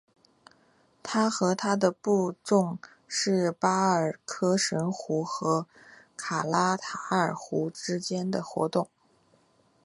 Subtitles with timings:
[1.03, 5.67] 他和他的部众是巴尔喀什湖和
[6.17, 8.89] 卡拉塔尔河之间活动。